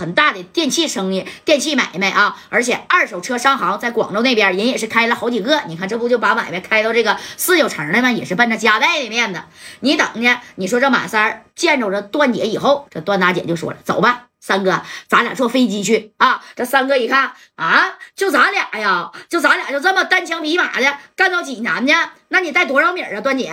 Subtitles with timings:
[0.00, 5.60] 很大的电器生意、电器买卖啊，而且二手车商行在广州那边人也是开了好几个。
[5.66, 8.10] 你看这不就把买卖开到这个四九城了吗？
[8.10, 9.42] 也是奔着家代的面子。
[9.80, 10.40] 你等呢？
[10.54, 21.92] 你说这马三儿见着这段姐以后，这段大姐就说了：“走吧，三哥，咱俩坐飞机去啊。”这三哥一看啊，就咱俩呀，就咱俩就这么单枪匹马的干到济南呢？
[22.28, 23.52] 那你带多少米啊，段姐？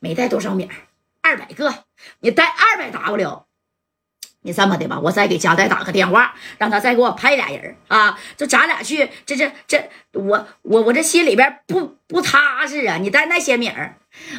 [0.00, 0.68] 没带多少米，
[1.22, 1.84] 二百个。
[2.18, 3.47] 你带二百 W。
[4.42, 8.18] 你这么的吧，我再给佳代打个电话，让他再给我派俩人啊！
[8.36, 12.98] 就咱俩去，这这这，我我我这心里边不不踏实啊！
[12.98, 13.96] 你带那些米儿，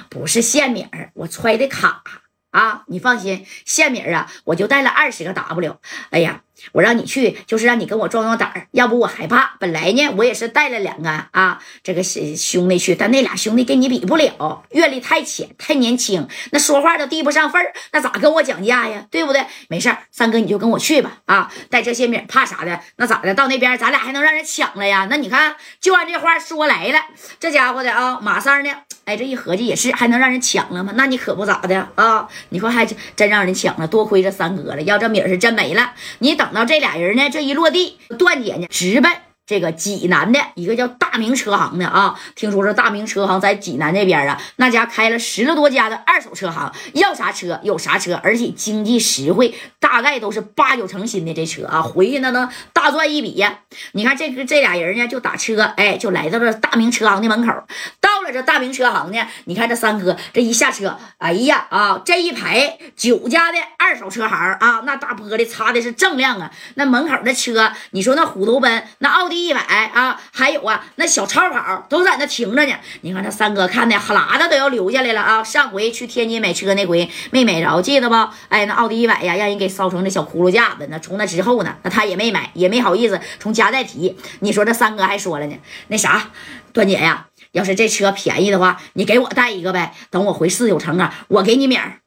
[0.10, 2.04] 不是现米儿，我揣的卡
[2.52, 2.84] 啊！
[2.88, 5.78] 你放心，现米儿啊，我就带了二十个 W。
[6.12, 6.42] 哎呀！
[6.72, 9.56] 我让你去，就是让你跟我壮壮胆儿，要不我害怕。
[9.60, 19.06] 本来呢，我也是带了两个啊，这个兄弟去，但那俩兄弟跟你比不了，阅历太浅，太年轻，那说话都递不上份儿，那咋跟我讲价呀？
[19.12, 19.46] 对不对？
[19.68, 22.80] 没事儿，三哥你就跟我去吧，啊，带这些米怕啥的？
[22.98, 23.34] 那咋的？
[23.34, 25.08] 到那边咱俩还能让人抢了呀？
[25.10, 27.00] 那你看，就按这话说来了，
[27.40, 28.72] 这家伙的啊，马三呢？
[29.06, 30.94] 哎，这一合计也是，还能让人抢了吗？
[30.96, 32.28] 那你可不咋的啊？
[32.50, 32.86] 你说还
[33.16, 35.94] 真让人抢了，多亏这三哥了，要这米是真没了。
[36.20, 39.12] 你等到这俩人呢，这一落地，段姐呢直奔。
[39.46, 53.62] 这个济南的一个叫大明车行的啊，听说这大明车行在济南这边啊，那家开了十来多家的二手车行，要啥车有啥车，而且经济实惠，大概都是八九成新的这车啊，回去那能大赚一笔呀！
[53.94, 57.52] 你看这个这俩人呢，就打车，哎，就来到了大明车行的门口。
[58.00, 69.40] 到到了这大明车行呢，你看这三哥这一下车，哎呀啊，这一排九家的二手车行啊，那大玻璃擦的是锃亮啊，那门口的车，你说那虎头奔，那奥迪。
[69.40, 72.76] 一百啊，还有啊，那小超跑都在那停着呢。
[73.02, 75.42] 你看这三哥看的哈喇子都要流下来了啊！
[75.42, 78.16] 上回去天津买车那回没买着，记得不？
[78.50, 80.86] 哎，那奥迪一百呀，让人给烧成那小轱辘架子。
[80.92, 84.16] 那从那之后呢，那他也没买，也没好意思从家再提。
[84.42, 85.56] 你说这三哥还说了呢，
[85.88, 86.30] 那啥，
[86.74, 89.94] 段姐呀，要是这车便宜的话，你给我带一个呗。
[90.10, 92.02] 等我回四九城啊，我给你米儿。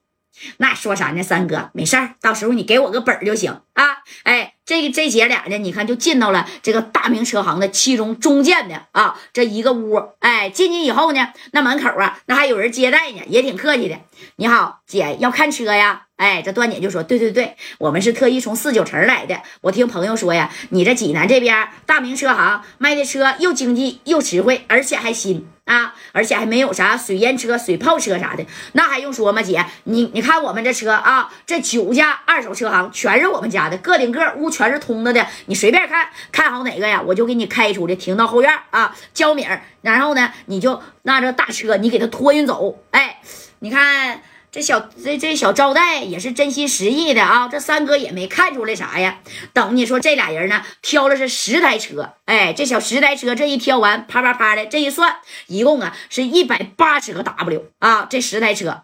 [0.56, 1.22] 那说啥呢？
[1.22, 3.84] 三哥，没事儿，到时候你给我个本儿就行啊。
[4.22, 10.00] 哎，这这姐俩呢，你看就进到了这个大明车行的其中中间的啊这一个屋。
[10.20, 13.96] 哎，进去以后呢，那门口啊，那还有人接待呢，也挺客气的。
[14.36, 16.04] 你好，姐要看车呀？
[16.16, 19.42] 哎，这段姐就说：对对对，我们是特意从四九城来的。
[19.60, 25.46] 我听朋友说呀，你这济南这边大明车行卖的车又经济又实惠，而且还新。
[25.72, 29.42] 啊，而且还没有啥水淹车、水泡车啥的，那还用说吗？
[29.42, 42.78] 姐，你你看我们这车啊，这九家二手车行全是我们家的，个顶个屋全是通着的，你随便看看好哪个呀，我就给你开出去，停到后院啊，交米儿，然后呢，你就拿着大车，你给他托运走。
[42.90, 43.20] 哎，
[43.60, 44.20] 你看。
[44.52, 47.48] 这小这这小招待也是真心实意的啊！
[47.48, 49.20] 这三哥也没看出来啥呀。
[49.54, 58.82] 等你说这俩人呢，挑了是十台车，哎，这小十台车这一挑完，啪啪啪的这一算，一共啊是一百八十个 W 啊，这十台车。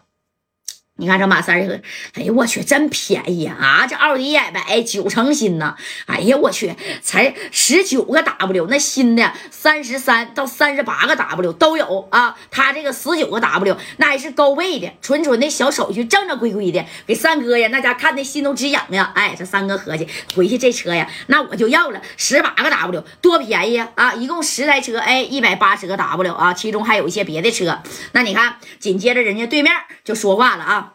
[0.99, 1.81] 你看这马三儿，
[2.13, 3.87] 哎呀，我去，真便宜啊！
[3.89, 5.75] 这奥迪一百九成新呢，
[6.07, 12.37] 哎呀，我去，才十九个 W，那新的三十三到三十八个 W 都有啊。
[12.51, 19.09] 他这个十九个 W，那还是高倍的，纯纯的小手续，正正规规的，给三哥呀，那家看的心都直痒痒。
[19.15, 20.05] 哎，这三哥合计
[20.35, 23.89] 回去这车呀，那我就要了十八个 W，多便宜啊！
[23.95, 27.79] 啊，一共十台车，哎，一百八十个 W 啊，其中还有一些别的车。
[28.11, 29.73] 那你看，紧接着人家对面
[30.03, 30.88] 就说话了啊。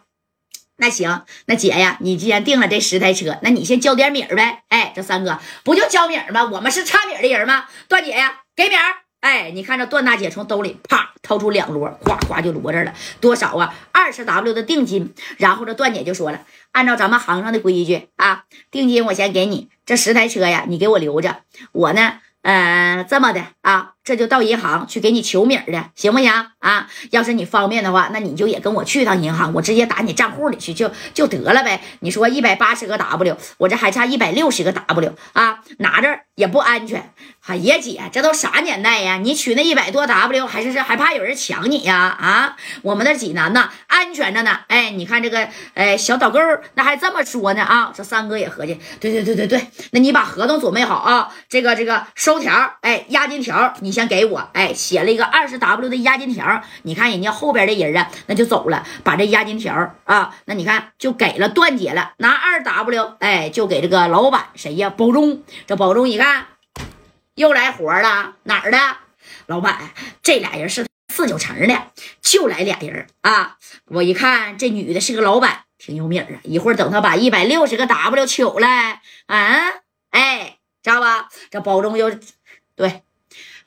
[0.77, 4.63] 那行，那姐呀，你既然订了这十台车，那你先交点米儿呗。
[4.67, 6.43] 哎，这三哥不就交米儿吗？
[6.51, 7.65] 我们是差米儿的人吗？
[7.87, 8.81] 段姐呀，给米儿。
[9.21, 12.93] 哎，你看这段大姐从兜里啪掏出两摞，哗哗就摞这了。
[13.19, 13.73] 多少啊？
[13.91, 15.15] 二十 W 的定金。
[15.37, 16.41] 然后这段姐就说了，
[16.73, 21.39] 按照咱们行上的规矩啊，定金我先给你，这十台车呀，你给我留着。
[21.71, 23.94] 我呢，呃，这么的啊。
[24.05, 26.87] 这就到银行去给你求米儿的，行不行啊？
[27.09, 31.81] 要是你方便的话，那你就也跟我去趟银行，我直接打你账户里去就就得了呗。
[32.01, 37.11] 你说一百八十个 W，我这还差一百六十个 W 啊，拿着也不安全。
[37.47, 39.17] 哎呀，姐，这都啥年代呀？
[39.17, 41.95] 你取那一百多 W，还是是还怕有人抢你呀？
[41.97, 44.59] 啊，我们的济南呢，安全着呢。
[44.67, 46.39] 哎，你看这个，哎，小导购
[46.75, 47.91] 那还这么说呢啊？
[47.95, 53.94] 这三哥也合计，对对对对对，那你把合同准备好啊，这个这个收条，哎，押金条，你。
[53.95, 56.61] 先给我，哎，写了一个二十 W 的押金条。
[56.83, 62.13] 你看人家后边的人啊，那就走了，把这押金条啊，那你看就给了段姐了。
[62.17, 64.89] 拿二 W，哎，就给这个老板谁呀？
[64.89, 65.41] 保中。
[65.65, 66.47] 这保中一看，
[67.35, 68.77] 又来活了，哪儿的？
[69.47, 69.79] 老板，
[70.21, 71.81] 这俩人是四九城的
[72.21, 73.57] 就来俩人啊！
[73.85, 76.41] 我一看这女的是个老板，挺有名啊。
[76.43, 79.55] 一会儿等他把一百六十个 W 取来，啊，
[80.11, 81.29] 哎，知道吧？
[81.49, 82.11] 这包中又
[82.75, 83.03] 对，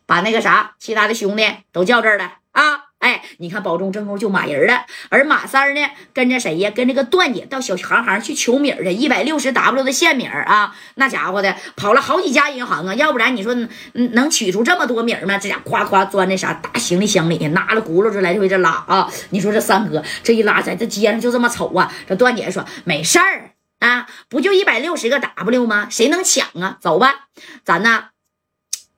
[0.09, 2.87] 把那个啥其他的兄弟都叫这儿来啊。
[2.99, 5.81] 哎，你看保中正好就马人了，而马三呢，
[6.13, 6.69] 跟着谁呀？
[6.75, 13.55] 跟这个段姐到小行行去求米儿去，一百六十 W 的现米儿啊，那家伙的跑了好几家银行啊，要不然你说
[13.93, 15.39] 能取出这么多米吗？
[15.39, 19.09] 这家夸夸钻那啥大行李箱里，拿了轱辘就来回这拉啊！
[19.31, 21.93] 你说这三哥这一拉，在这街上就这么瞅啊？
[22.09, 25.87] 这段姐说没事儿啊，不就一百六十个 W 吗？
[25.89, 26.79] 谁能抢啊？
[26.81, 27.29] 走吧，
[27.65, 28.07] 咱呢？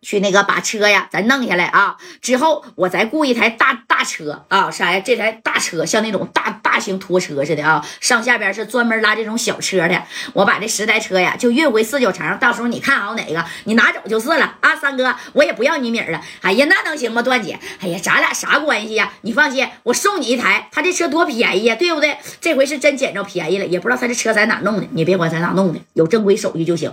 [0.02, 1.96] 去那个把车呀，咱弄下来啊！
[2.22, 5.00] 之后我再雇一台大大车啊，啥呀？
[5.00, 10.02] 这台大车像那种大大型拖车似的啊，上下边是专门拉这种小车的。
[10.32, 14.74] 我把这十台车呀就运回四九城，到时候你看好哪个，你拿走就是了啊！
[14.74, 16.20] 三哥，我也不要你米了。
[16.40, 17.20] 哎呀，那能行吗？
[17.20, 19.12] 段姐，哎呀，咱俩啥关系呀？
[19.20, 22.16] 你放心，我送你一台，他这车多便宜呀，对不对？
[22.40, 26.90] 这回是真捡着便宜了，也不知道他这车在哪弄的，你别管在哪弄的，有正规手续就行。